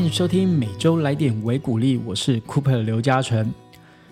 [0.00, 3.52] 欢迎收听每周来点维鼓励，我是 Cooper 刘嘉诚。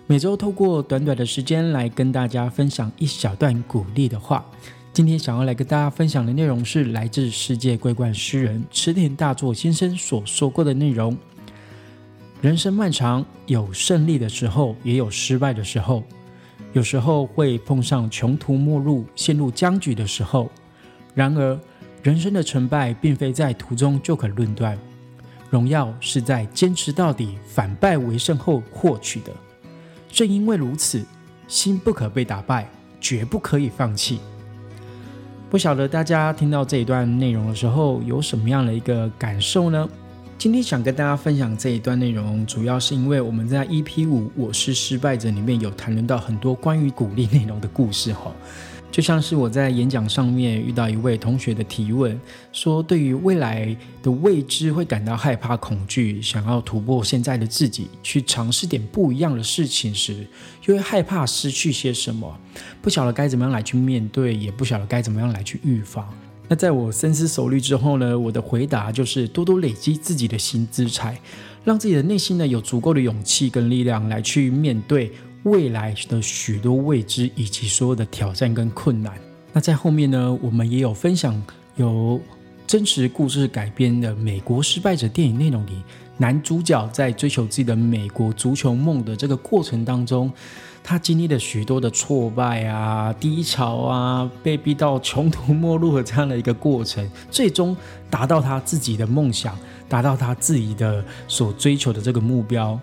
[0.07, 4.45] 每周透过短短的时间来跟大家分享一小段鼓励的话。
[4.93, 11.17] 今天想要来跟大家分享的内容是来自世界桂冠诗人池田大作先生所说过的内容：
[12.43, 16.05] 人生漫长，有胜利的时候，也有失败的时候。
[16.75, 20.51] 有时候会碰上穷途末路、陷入僵局的时候。
[21.15, 21.59] 然而，
[22.03, 24.79] 人生的成败并非在途中就可论断，
[25.51, 29.33] 荣耀是在坚持到底、反败为胜后获取的。
[30.11, 31.05] 正因为如此，
[31.47, 32.69] 心不可被打败，
[33.01, 34.21] 绝不可以放弃。
[35.51, 39.89] 不晓得大家听到这一段内容的时候，有什么样的一个感受呢？
[40.37, 48.31] 今天想跟大家分享这一段内容，主要是因为我们在 EP 五《我是失败者》里面有谈论到很多关于鼓励内容的故事哈。
[48.91, 52.19] 就像是我在演讲上面遇到一位同学的提问，
[52.53, 60.27] 说对于未来的未知会感到害怕、恐惧，想要突破现在的自己，去尝试点不一样的事情时，
[60.67, 62.37] 又会害怕失去些什么，
[62.83, 66.09] 不晓得该怎么样来去面对，也不晓得该怎么样来去预防。
[66.49, 71.15] 那在我深思熟虑之后呢，我的回答就是多多累积自己的新资产，
[71.63, 75.13] 让自己的内心呢有足够的勇气跟力量来去面对。
[75.45, 79.15] 未来的许多未知以及所有的挑战跟困难。
[79.53, 81.41] 那在后面呢，我们也有分享
[81.77, 82.21] 由
[82.67, 85.83] 真实故事改编的美国失败者电影内容里，
[86.19, 90.31] 男主角在追求自己的美国足球梦的这个过程当中，
[90.85, 97.75] 他经历了许多的挫败啊、低潮啊，被逼到穷途末路的这样的一个过程，最终
[98.11, 99.59] 达到他自己的梦想，
[99.89, 102.79] 达到他自己的所追求的这个目标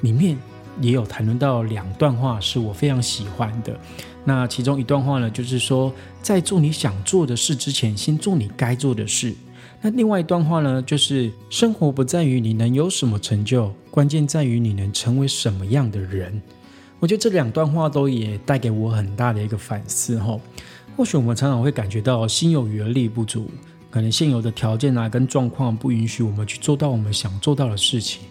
[0.00, 0.38] 里面。
[0.80, 3.78] 也有谈论到两段话是我非常喜欢的，
[4.24, 9.34] 那其中一段话呢，就是说在做你想做的事之前，先做你该做的事。
[9.80, 16.40] 那另外一段话呢，就是生活不在于你能有什么成就，关键在于你能成为什么样的人。
[16.98, 20.38] 我觉得这两段话都也带给我很大的一个反思哈。
[20.96, 23.50] 或许我们常常会感觉到心有余而力不足，
[23.90, 28.22] 可能现有的条件啊跟状况不允许我们去做到我们想做到的事情。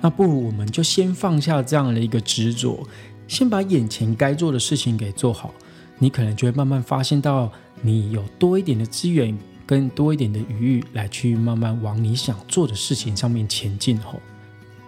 [0.00, 2.86] 那不如我们就先放下这样的一个执着，
[3.28, 5.52] 先把眼前该做的事情给做好。
[5.98, 7.52] 你可能就会慢慢发现到，
[7.82, 13.98] 你有多一点的资源，跟多一点的余裕，来去慢慢往你想做的事情上面前进。
[14.00, 14.18] 吼，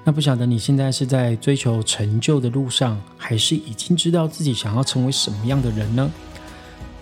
[0.05, 6.11] 那不晓得你现在是在追求成就的路上，还是已经知道自己想要成为什么样的人呢？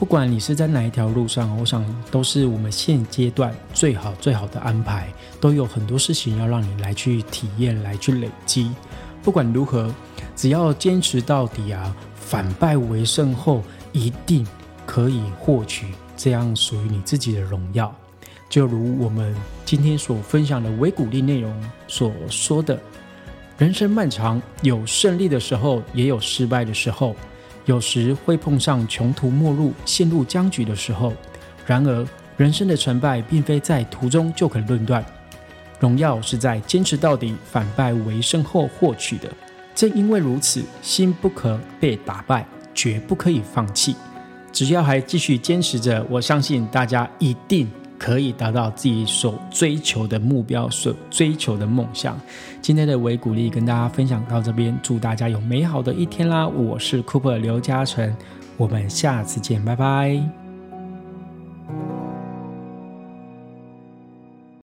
[0.00, 8.72] 不管你是在哪一条路上，我想都是我们现阶段最好最好的安排，都有很多事情要让你来去体验，来去累积。
[9.22, 9.94] 不管如何，
[10.34, 13.62] 只要坚持到底啊，反败为胜后，
[13.92, 14.44] 一定
[14.86, 17.94] 可以获取这样属于你自己的荣耀。
[18.48, 21.54] 就如我们今天所分享的微鼓励内容
[21.86, 22.80] 所说的，
[23.58, 27.14] 人生漫长，有胜利的时候，也有失败的时候。
[27.64, 31.12] 有时会碰上穷途末路、陷入僵局的时候。
[31.66, 32.06] 然而，
[32.36, 35.04] 人生的成败并非在途中就可论断，
[35.78, 39.30] 荣耀是在坚持到底、反败为胜后获取的。
[39.74, 43.94] 正因为如此，心不可被打败，绝不可以放弃。
[44.52, 47.70] 只要还继续坚持着，我相信大家一定。
[48.00, 52.18] 可以达到自己所追求的目标，所追求的梦想。
[52.62, 56.48] 今天的微鼓励跟大家分享到这边，祝大家有美好的一天啦！
[56.48, 58.16] 我是 Cooper 刘嘉诚，
[58.56, 60.39] 我们下次见，拜拜。